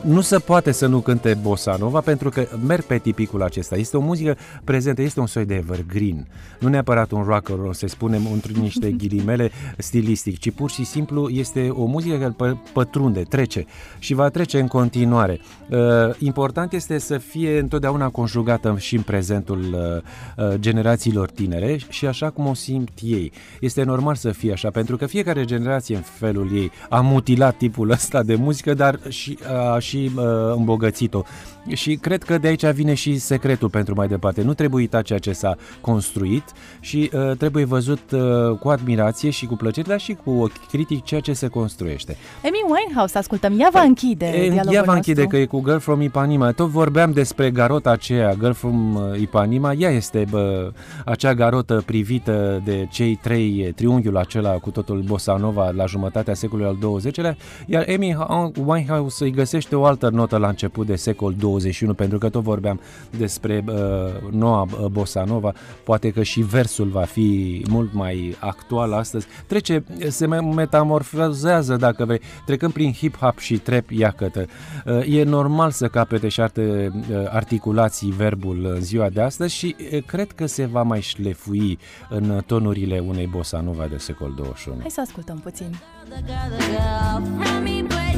nu 0.04 0.20
se 0.20 0.38
poate 0.38 0.72
să 0.72 0.86
nu 0.86 1.00
cânte 1.00 1.38
bossa 1.42 1.76
nova 1.78 2.00
pentru 2.00 2.28
că 2.28 2.46
merg 2.66 2.82
pe 2.82 2.98
tipicul 2.98 3.42
acesta. 3.42 3.76
Este 3.76 3.96
o 3.96 4.00
muzică 4.00 4.36
prezentă, 4.64 5.02
este 5.02 5.20
un 5.20 5.26
soi 5.26 5.44
de 5.44 5.54
evergreen. 5.54 6.26
Nu 6.58 6.68
neapărat 6.68 7.10
un 7.10 7.22
rock 7.22 7.50
and 7.50 7.60
roll, 7.60 7.72
să 7.72 7.86
spunem 7.86 8.22
într 8.32 8.50
niște 8.50 8.90
ghilimele 9.00 9.50
stilistic, 9.76 10.38
ci 10.38 10.50
pur 10.50 10.70
și 10.70 10.84
simplu 10.84 11.28
este 11.28 11.68
o 11.68 11.84
muzică 11.84 12.34
care 12.38 12.60
pătrunde, 12.72 13.20
trece 13.20 13.64
și 13.98 14.14
va 14.14 14.28
trece 14.28 14.60
în 14.60 14.66
continuare. 14.66 15.40
Uh, 15.70 15.78
important 16.18 16.72
este 16.72 16.98
să 16.98 17.18
fie 17.18 17.58
întotdeauna 17.58 18.08
conjugată 18.08 18.76
și 18.78 18.96
în 18.96 19.02
prezentul 19.02 19.58
uh, 19.58 20.46
uh, 20.46 20.54
generațiilor 20.58 21.30
tinere 21.30 21.78
și 21.88 22.06
așa 22.06 22.30
cum 22.30 22.46
o 22.46 22.54
simt 22.54 22.90
ei. 23.00 23.32
Este 23.60 23.82
normal 23.82 24.14
să 24.14 24.30
fie 24.30 24.52
așa, 24.52 24.70
pentru 24.70 24.96
că 24.96 25.06
fiecare 25.06 25.44
generație 25.44 25.96
în 25.96 26.02
felul 26.02 26.50
ei 26.54 26.70
a 26.88 27.00
mutilat 27.00 27.56
tipul 27.56 27.90
ăsta 27.90 28.22
de 28.22 28.34
muzică, 28.34 28.74
dar 28.74 28.98
și, 29.08 29.38
a, 29.46 29.78
și 29.78 29.91
uh, 29.96 30.12
îmbogățit-o. 30.56 31.22
Și 31.68 31.96
cred 31.96 32.22
că 32.22 32.38
de 32.38 32.48
aici 32.48 32.66
vine 32.66 32.94
și 32.94 33.18
secretul 33.18 33.68
pentru 33.68 33.94
mai 33.96 34.08
departe. 34.08 34.42
Nu 34.42 34.54
trebuie 34.54 34.80
uitat 34.80 35.02
ceea 35.02 35.18
ce 35.18 35.32
s-a 35.32 35.56
construit 35.80 36.44
și 36.80 37.10
uh, 37.12 37.36
trebuie 37.36 37.64
văzut 37.64 38.10
uh, 38.10 38.20
cu 38.58 38.68
admirație 38.68 39.30
și 39.30 39.46
cu 39.46 39.56
plăcere, 39.56 39.88
dar 39.88 40.00
și 40.00 40.16
cu 40.24 40.30
ochi 40.30 40.66
critic 40.68 41.04
ceea 41.04 41.20
ce 41.20 41.32
se 41.32 41.46
construiește. 41.46 42.16
Amy 42.44 42.74
Winehouse, 42.78 43.18
ascultăm, 43.18 43.60
ea 43.60 43.68
va 43.72 43.78
păi, 43.78 43.88
închide 43.88 44.26
e, 44.26 44.62
Ea 44.70 44.82
va 44.82 44.94
închide 44.94 45.24
că 45.24 45.36
e 45.36 45.44
cu 45.44 45.62
Girl 45.64 45.76
from 45.76 46.00
Ipanema. 46.00 46.52
Tot 46.52 46.68
vorbeam 46.68 47.12
despre 47.12 47.50
garota 47.50 47.90
aceea, 47.90 48.34
Girl 48.34 48.52
from 48.52 48.94
uh, 48.94 49.20
Ipanema. 49.20 49.72
Ea 49.72 49.90
este 49.90 50.26
bă, 50.30 50.72
acea 51.04 51.34
garotă 51.34 51.82
privită 51.86 52.62
de 52.64 52.86
cei 52.90 53.18
trei, 53.22 53.72
triunghiul 53.76 54.16
acela 54.16 54.50
cu 54.50 54.70
totul 54.70 55.02
bossa 55.06 55.36
nova 55.36 55.70
la 55.70 55.86
jumătatea 55.86 56.34
secolului 56.34 56.76
al 56.82 56.96
XX-lea, 56.96 57.36
iar 57.66 57.84
Amy 57.94 58.16
Winehouse 58.64 59.24
îi 59.24 59.30
găsește 59.30 59.76
o 59.76 59.84
altă 59.84 60.08
notă 60.08 60.36
la 60.36 60.48
început 60.48 60.86
de 60.86 60.94
secol 60.94 61.34
20 61.38 61.51
21, 61.52 61.94
pentru 61.94 62.18
că 62.18 62.28
tot 62.28 62.42
vorbeam 62.42 62.80
despre 63.16 63.64
uh, 63.68 63.74
noua 64.30 64.62
uh, 64.62 64.86
bossa 64.86 65.24
nova, 65.24 65.52
poate 65.84 66.10
că 66.10 66.22
și 66.22 66.40
versul 66.40 66.88
va 66.88 67.02
fi 67.02 67.62
mult 67.68 67.92
mai 67.92 68.36
actual 68.38 68.92
astăzi. 68.92 69.26
Trece, 69.46 69.84
se 70.08 70.26
metamorfozează, 70.26 71.76
dacă 71.76 72.04
vrei, 72.04 72.20
trecând 72.46 72.72
prin 72.72 72.92
hip-hop 72.92 73.38
și 73.38 73.58
trap, 73.58 73.90
iacătă. 73.90 74.46
Uh, 74.86 75.16
e 75.16 75.22
normal 75.22 75.70
să 75.70 75.88
capete 75.88 76.28
și 76.28 76.40
alte 76.40 76.92
uh, 76.94 77.16
articulații 77.28 78.10
verbul 78.10 78.66
în 78.74 78.80
ziua 78.80 79.08
de 79.08 79.20
astăzi 79.20 79.54
și 79.54 79.76
uh, 79.92 80.02
cred 80.06 80.32
că 80.32 80.46
se 80.46 80.64
va 80.64 80.82
mai 80.82 81.00
șlefui 81.00 81.78
în 82.08 82.42
tonurile 82.46 82.98
unei 82.98 83.26
bossa 83.26 83.60
nova 83.60 83.86
de 83.86 83.96
secol 83.96 84.32
21. 84.36 84.78
Hai 84.80 84.90
să 84.90 85.00
ascultăm 85.00 85.38
puțin. 85.38 85.76
e 87.66 88.11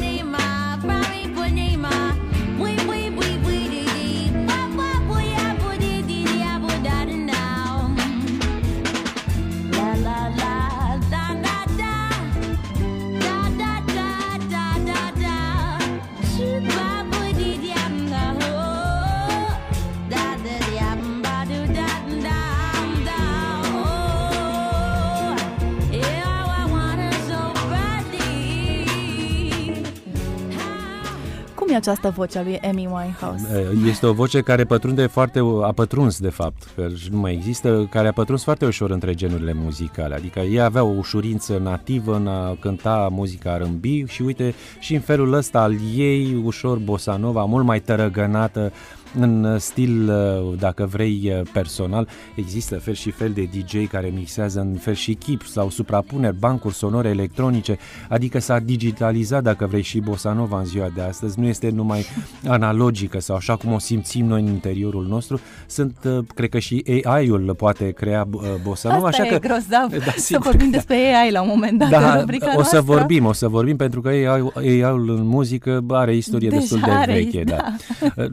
această 31.89 32.09
voce 32.09 32.37
a 32.37 32.43
lui 32.43 32.59
Amy 32.59 32.87
Winehouse? 32.91 33.69
Este 33.87 34.05
o 34.05 34.13
voce 34.13 34.41
care 34.41 34.63
pătrunde 34.63 35.05
foarte, 35.05 35.39
a 35.63 35.71
pătruns 35.71 36.19
de 36.19 36.29
fapt, 36.29 36.67
că 36.75 36.87
nu 37.11 37.17
mai 37.17 37.33
există, 37.33 37.87
care 37.89 38.07
a 38.07 38.11
pătruns 38.11 38.43
foarte 38.43 38.65
ușor 38.65 38.89
între 38.89 39.13
genurile 39.13 39.53
muzicale, 39.53 40.15
adică 40.15 40.39
ea 40.39 40.65
avea 40.65 40.83
o 40.83 40.93
ușurință 40.97 41.57
nativă 41.57 42.15
în 42.15 42.27
a 42.27 42.57
cânta 42.59 43.07
muzica 43.11 43.57
R&B 43.57 44.07
și 44.07 44.21
uite 44.21 44.53
și 44.79 44.93
în 44.93 44.99
felul 44.99 45.33
ăsta 45.33 45.61
al 45.61 45.75
ei 45.95 46.41
ușor 46.43 46.77
bossa 46.77 47.15
nova, 47.15 47.43
mult 47.45 47.65
mai 47.65 47.79
tărăgănată, 47.79 48.71
în 49.19 49.59
stil, 49.59 50.09
uh, 50.09 50.59
dacă 50.59 50.85
vrei, 50.85 51.31
uh, 51.39 51.41
personal. 51.53 52.07
Există 52.35 52.75
fel 52.79 52.93
și 52.93 53.11
fel 53.11 53.31
de 53.31 53.49
DJ 53.57 53.87
care 53.87 54.11
mixează 54.15 54.59
în 54.59 54.73
fel 54.73 54.93
și 54.93 55.13
chip 55.13 55.41
sau 55.45 55.69
suprapuneri, 55.69 56.35
bancuri 56.39 56.73
sonore 56.73 57.09
electronice, 57.09 57.77
adică 58.09 58.39
s-a 58.39 58.59
digitalizat, 58.59 59.43
dacă 59.43 59.65
vrei, 59.65 59.81
și 59.81 59.99
bossa 59.99 60.33
nova 60.33 60.59
în 60.59 60.65
ziua 60.65 60.87
de 60.95 61.01
astăzi. 61.01 61.39
Nu 61.39 61.47
este 61.47 61.69
numai 61.69 62.05
analogică 62.47 63.19
sau 63.19 63.35
așa 63.35 63.55
cum 63.55 63.71
o 63.73 63.79
simțim 63.79 64.25
noi 64.25 64.41
în 64.41 64.47
interiorul 64.47 65.05
nostru. 65.07 65.39
Sunt, 65.67 65.97
uh, 66.05 66.17
cred 66.35 66.49
că 66.49 66.59
și 66.59 66.83
AI-ul 67.03 67.53
poate 67.57 67.91
crea 67.91 68.27
bossa 68.63 68.89
nova. 68.93 69.07
Asta 69.07 69.21
așa 69.21 69.35
e 69.35 69.37
că, 69.39 69.47
grozav, 69.47 69.89
Da, 70.05 70.11
să 70.11 70.19
sigur, 70.19 70.43
vorbim 70.43 70.69
da. 70.69 70.77
despre 70.77 70.95
AI 70.95 71.31
la 71.31 71.41
un 71.41 71.47
moment 71.47 71.79
dat 71.79 71.91
în 71.91 71.99
Da, 71.99 72.19
rubrica 72.19 72.45
o 72.47 72.49
să 72.49 72.55
noastră. 72.55 72.81
vorbim, 72.81 73.25
o 73.25 73.33
să 73.33 73.47
vorbim 73.47 73.75
pentru 73.75 74.01
că 74.01 74.09
AI-ul 74.09 75.09
în 75.09 75.27
muzică 75.27 75.83
are 75.87 76.15
istorie 76.15 76.49
Deja 76.49 76.61
destul 76.61 76.79
de 76.85 76.91
are, 76.91 77.13
veche, 77.13 77.43
da. 77.43 77.75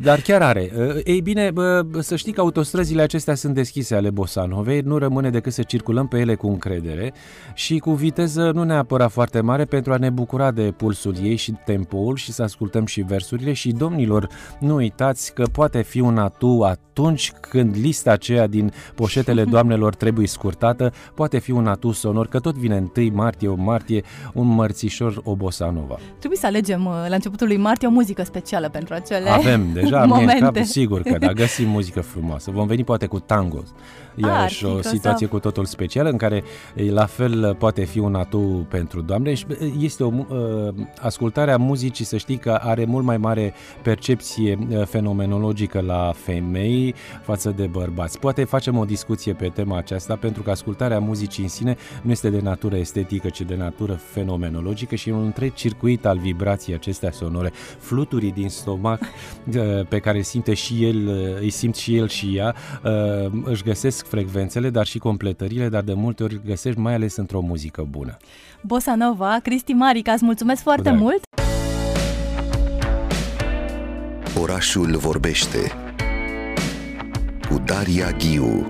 Dar 0.02 0.20
chiar 0.20 0.42
are. 0.42 0.71
Ei 1.04 1.20
bine, 1.20 1.50
bă, 1.50 1.84
să 2.00 2.16
știi 2.16 2.32
că 2.32 2.40
autostrăzile 2.40 3.02
acestea 3.02 3.34
sunt 3.34 3.54
deschise 3.54 3.94
ale 3.94 4.10
Bosanovei, 4.10 4.80
nu 4.80 4.98
rămâne 4.98 5.30
decât 5.30 5.52
să 5.52 5.62
circulăm 5.62 6.08
pe 6.08 6.18
ele 6.18 6.34
cu 6.34 6.46
încredere 6.46 7.12
și 7.54 7.78
cu 7.78 7.92
viteză 7.92 8.50
nu 8.54 8.62
neapărat 8.62 9.10
foarte 9.10 9.40
mare 9.40 9.64
pentru 9.64 9.92
a 9.92 9.96
ne 9.96 10.10
bucura 10.10 10.50
de 10.50 10.72
pulsul 10.76 11.14
ei 11.22 11.36
și 11.36 11.54
tempoul 11.64 12.16
și 12.16 12.32
să 12.32 12.42
ascultăm 12.42 12.86
și 12.86 13.00
versurile 13.00 13.52
și 13.52 13.72
domnilor, 13.72 14.28
nu 14.60 14.74
uitați 14.74 15.34
că 15.34 15.44
poate 15.52 15.82
fi 15.82 16.00
un 16.00 16.18
atu 16.18 16.62
atunci 16.92 17.32
când 17.40 17.74
lista 17.80 18.10
aceea 18.10 18.46
din 18.46 18.72
poșetele 18.94 19.44
doamnelor 19.54 19.94
trebuie 19.94 20.26
scurtată, 20.26 20.92
poate 21.14 21.38
fi 21.38 21.50
un 21.50 21.66
atu 21.66 21.92
sonor, 21.92 22.26
că 22.26 22.38
tot 22.38 22.54
vine 22.54 22.90
1 22.96 23.10
martie, 23.12 23.48
o 23.48 23.54
martie, 23.54 24.02
un 24.34 24.46
mărțișor, 24.46 25.20
o 25.24 25.34
bosanova. 25.34 25.98
Trebuie 26.18 26.38
să 26.38 26.46
alegem 26.46 26.86
uh, 26.86 26.92
la 27.08 27.14
începutul 27.14 27.46
lui 27.46 27.56
martie 27.56 27.88
o 27.88 27.90
muzică 27.90 28.22
specială 28.22 28.68
pentru 28.68 28.94
acele 28.94 29.28
Avem 29.28 29.72
deja, 29.72 30.04
mie 30.06 30.14
în 30.14 30.20
momente. 30.20 30.51
Cap, 30.52 30.64
sigur 30.64 31.02
că 31.02 31.18
da, 31.18 31.32
găsim 31.42 31.68
muzică 31.68 32.00
frumoasă. 32.00 32.50
Vom 32.50 32.66
veni 32.66 32.84
poate 32.84 33.06
cu 33.06 33.18
tango, 33.18 33.62
iarăși 34.14 34.42
Ar 34.42 34.50
fi 34.50 34.64
o 34.64 34.68
grozav. 34.68 34.92
situație 34.92 35.26
cu 35.26 35.38
totul 35.38 35.64
specială 35.64 36.08
în 36.08 36.16
care 36.16 36.42
e, 36.74 36.90
la 36.90 37.06
fel 37.06 37.54
poate 37.58 37.84
fi 37.84 37.98
un 37.98 38.14
atu 38.14 38.66
pentru 38.68 39.00
doamne 39.00 39.34
și 39.34 39.46
e, 39.60 39.64
este 39.78 40.04
o 40.04 40.08
mu- 40.08 40.26
uh, 40.30 40.84
ascultarea 41.00 41.56
muzicii, 41.56 42.04
să 42.04 42.16
știi 42.16 42.36
că 42.36 42.50
are 42.50 42.84
mult 42.84 43.04
mai 43.04 43.16
mare 43.16 43.54
percepție 43.82 44.58
uh, 44.70 44.82
fenomenologică 44.86 45.80
la 45.80 46.12
femei 46.16 46.94
față 47.22 47.50
de 47.56 47.66
bărbați. 47.66 48.18
Poate 48.18 48.44
facem 48.44 48.78
o 48.78 48.84
discuție 48.84 49.32
pe 49.32 49.48
tema 49.48 49.76
aceasta 49.76 50.16
pentru 50.16 50.42
că 50.42 50.50
ascultarea 50.50 50.98
muzicii 50.98 51.42
în 51.42 51.48
sine 51.48 51.76
nu 52.02 52.10
este 52.10 52.30
de 52.30 52.40
natură 52.40 52.76
estetică, 52.76 53.28
ci 53.28 53.40
de 53.40 53.54
natură 53.56 53.92
fenomenologică 53.92 54.94
și 54.94 55.08
e 55.08 55.12
un 55.12 55.24
întreg 55.24 55.52
circuit 55.52 56.06
al 56.06 56.18
vibrației 56.18 56.76
acestea 56.76 57.10
sonore, 57.10 57.52
fluturii 57.78 58.32
din 58.32 58.48
stomac 58.48 59.00
uh, 59.00 59.86
pe 59.88 59.98
care 59.98 60.22
simte 60.42 60.54
și 60.54 60.84
el, 60.84 61.06
uh, 61.06 61.40
îi 61.40 61.50
simt 61.50 61.74
și 61.74 61.96
el 61.96 62.08
și 62.08 62.36
ea, 62.36 62.54
uh, 62.84 63.32
își 63.44 63.62
găsesc 63.62 64.06
frecvențele, 64.06 64.70
dar 64.70 64.86
și 64.86 64.98
completările, 64.98 65.68
dar 65.68 65.82
de 65.82 65.92
multe 65.92 66.22
ori 66.22 66.34
îl 66.34 66.40
găsești 66.46 66.78
mai 66.78 66.94
ales 66.94 67.16
într-o 67.16 67.40
muzică 67.40 67.86
bună. 67.90 68.16
Bossa 68.60 68.94
Nova, 68.94 69.38
Cristi 69.42 69.72
Marica, 69.72 70.12
îți 70.12 70.24
mulțumesc 70.24 70.62
foarte 70.62 70.82
drag. 70.82 70.98
mult! 70.98 71.22
Orașul 74.40 74.96
vorbește 74.96 75.58
cu 77.48 77.62
Daria 77.64 78.10
Ghiu 78.10 78.66